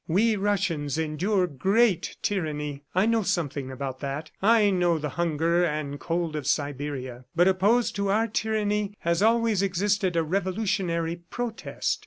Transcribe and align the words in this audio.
"We 0.07 0.35
Russians 0.35 0.97
endure 0.97 1.45
great 1.45 2.17
tyranny. 2.23 2.81
I 2.95 3.05
know 3.05 3.21
something 3.21 3.69
about 3.69 3.99
that. 3.99 4.31
I 4.41 4.71
know 4.71 4.97
the 4.97 5.09
hunger 5.09 5.63
and 5.63 5.99
cold 5.99 6.35
of 6.35 6.47
Siberia.... 6.47 7.25
But 7.35 7.47
opposed 7.47 7.95
to 7.97 8.09
our 8.09 8.25
tyranny 8.27 8.95
has 9.01 9.21
always 9.21 9.61
existed 9.61 10.15
a 10.15 10.23
revolutionary 10.23 11.17
protest. 11.29 11.99